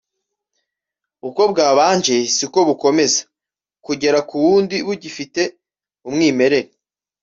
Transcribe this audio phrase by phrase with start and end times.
[1.27, 3.21] uko bwabanje siko bukomeza
[3.85, 5.41] kugera ku wundi bugifite
[6.07, 6.69] umwimerere